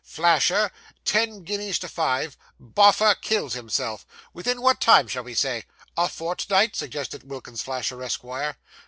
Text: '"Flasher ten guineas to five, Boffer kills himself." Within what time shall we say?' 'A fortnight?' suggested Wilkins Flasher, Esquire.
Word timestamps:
'"Flasher 0.03 0.71
ten 1.05 1.43
guineas 1.43 1.77
to 1.77 1.87
five, 1.87 2.35
Boffer 2.59 3.13
kills 3.13 3.53
himself." 3.53 4.03
Within 4.33 4.59
what 4.59 4.81
time 4.81 5.07
shall 5.07 5.21
we 5.21 5.35
say?' 5.35 5.65
'A 5.95 6.09
fortnight?' 6.09 6.75
suggested 6.75 7.29
Wilkins 7.29 7.61
Flasher, 7.61 8.01
Esquire. 8.01 8.57